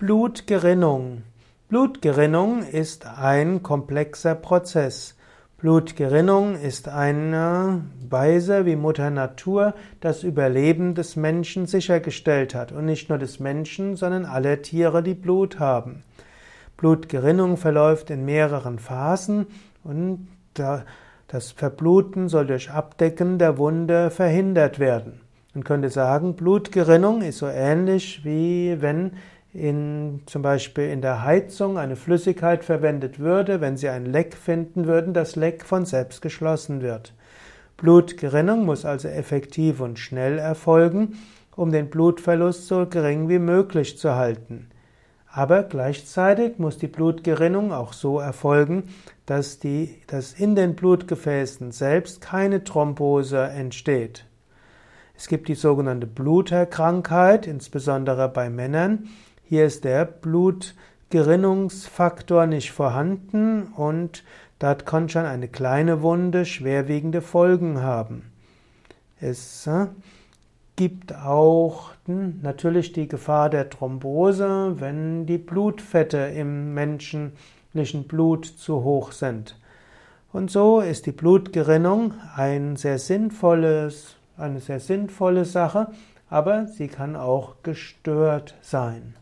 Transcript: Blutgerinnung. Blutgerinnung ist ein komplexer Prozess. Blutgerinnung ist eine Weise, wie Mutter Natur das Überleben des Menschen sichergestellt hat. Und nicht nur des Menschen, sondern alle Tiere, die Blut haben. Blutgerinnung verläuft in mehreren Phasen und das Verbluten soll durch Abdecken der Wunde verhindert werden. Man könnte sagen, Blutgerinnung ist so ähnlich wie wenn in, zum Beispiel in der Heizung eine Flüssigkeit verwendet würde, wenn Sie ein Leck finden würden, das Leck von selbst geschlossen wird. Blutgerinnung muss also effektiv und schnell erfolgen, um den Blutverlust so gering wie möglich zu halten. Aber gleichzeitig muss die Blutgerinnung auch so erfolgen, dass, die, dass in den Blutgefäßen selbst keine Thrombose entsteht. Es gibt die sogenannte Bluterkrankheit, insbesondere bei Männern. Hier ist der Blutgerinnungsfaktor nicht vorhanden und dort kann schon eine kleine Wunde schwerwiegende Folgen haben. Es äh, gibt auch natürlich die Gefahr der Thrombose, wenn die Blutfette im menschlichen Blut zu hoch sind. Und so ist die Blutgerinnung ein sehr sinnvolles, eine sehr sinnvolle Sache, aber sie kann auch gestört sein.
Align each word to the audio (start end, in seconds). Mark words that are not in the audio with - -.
Blutgerinnung. 0.00 1.24
Blutgerinnung 1.68 2.62
ist 2.62 3.06
ein 3.06 3.62
komplexer 3.62 4.34
Prozess. 4.34 5.14
Blutgerinnung 5.58 6.58
ist 6.58 6.88
eine 6.88 7.82
Weise, 8.08 8.64
wie 8.64 8.76
Mutter 8.76 9.10
Natur 9.10 9.74
das 10.00 10.22
Überleben 10.22 10.94
des 10.94 11.16
Menschen 11.16 11.66
sichergestellt 11.66 12.54
hat. 12.54 12.72
Und 12.72 12.86
nicht 12.86 13.10
nur 13.10 13.18
des 13.18 13.40
Menschen, 13.40 13.94
sondern 13.94 14.24
alle 14.24 14.62
Tiere, 14.62 15.02
die 15.02 15.12
Blut 15.12 15.58
haben. 15.58 16.02
Blutgerinnung 16.78 17.58
verläuft 17.58 18.08
in 18.08 18.24
mehreren 18.24 18.78
Phasen 18.78 19.48
und 19.84 20.28
das 20.54 21.52
Verbluten 21.52 22.30
soll 22.30 22.46
durch 22.46 22.70
Abdecken 22.70 23.38
der 23.38 23.58
Wunde 23.58 24.10
verhindert 24.10 24.78
werden. 24.78 25.20
Man 25.52 25.64
könnte 25.64 25.90
sagen, 25.90 26.36
Blutgerinnung 26.36 27.20
ist 27.20 27.36
so 27.36 27.48
ähnlich 27.48 28.24
wie 28.24 28.80
wenn 28.80 29.12
in, 29.52 30.22
zum 30.26 30.42
Beispiel 30.42 30.90
in 30.90 31.02
der 31.02 31.24
Heizung 31.24 31.78
eine 31.78 31.96
Flüssigkeit 31.96 32.64
verwendet 32.64 33.18
würde, 33.18 33.60
wenn 33.60 33.76
Sie 33.76 33.88
ein 33.88 34.06
Leck 34.06 34.34
finden 34.34 34.86
würden, 34.86 35.14
das 35.14 35.36
Leck 35.36 35.64
von 35.64 35.84
selbst 35.84 36.22
geschlossen 36.22 36.82
wird. 36.82 37.14
Blutgerinnung 37.76 38.64
muss 38.64 38.84
also 38.84 39.08
effektiv 39.08 39.80
und 39.80 39.98
schnell 39.98 40.38
erfolgen, 40.38 41.18
um 41.56 41.72
den 41.72 41.90
Blutverlust 41.90 42.66
so 42.66 42.86
gering 42.86 43.28
wie 43.28 43.38
möglich 43.38 43.98
zu 43.98 44.14
halten. 44.14 44.68
Aber 45.32 45.62
gleichzeitig 45.62 46.58
muss 46.58 46.78
die 46.78 46.88
Blutgerinnung 46.88 47.72
auch 47.72 47.92
so 47.92 48.18
erfolgen, 48.18 48.84
dass, 49.26 49.60
die, 49.60 50.02
dass 50.08 50.32
in 50.32 50.56
den 50.56 50.74
Blutgefäßen 50.74 51.70
selbst 51.70 52.20
keine 52.20 52.64
Thrombose 52.64 53.38
entsteht. 53.38 54.26
Es 55.16 55.28
gibt 55.28 55.48
die 55.48 55.54
sogenannte 55.54 56.06
Bluterkrankheit, 56.06 57.46
insbesondere 57.46 58.28
bei 58.28 58.50
Männern. 58.50 59.08
Hier 59.50 59.66
ist 59.66 59.82
der 59.82 60.04
Blutgerinnungsfaktor 60.04 62.46
nicht 62.46 62.70
vorhanden 62.70 63.64
und 63.64 64.22
dort 64.60 64.86
kann 64.86 65.08
schon 65.08 65.24
eine 65.24 65.48
kleine 65.48 66.02
Wunde 66.02 66.44
schwerwiegende 66.44 67.20
Folgen 67.20 67.82
haben. 67.82 68.30
Es 69.20 69.66
äh, 69.66 69.88
gibt 70.76 71.16
auch 71.16 71.90
natürlich 72.06 72.92
die 72.92 73.08
Gefahr 73.08 73.50
der 73.50 73.70
Thrombose, 73.70 74.76
wenn 74.78 75.26
die 75.26 75.38
Blutfette 75.38 76.18
im 76.18 76.72
menschlichen 76.72 78.04
Blut 78.06 78.46
zu 78.46 78.84
hoch 78.84 79.10
sind. 79.10 79.58
Und 80.32 80.52
so 80.52 80.78
ist 80.78 81.06
die 81.06 81.12
Blutgerinnung 81.12 82.14
ein 82.36 82.76
sehr 82.76 83.00
sinnvolles, 83.00 84.14
eine 84.36 84.60
sehr 84.60 84.78
sinnvolle 84.78 85.44
Sache, 85.44 85.88
aber 86.28 86.68
sie 86.68 86.86
kann 86.86 87.16
auch 87.16 87.56
gestört 87.64 88.54
sein. 88.62 89.16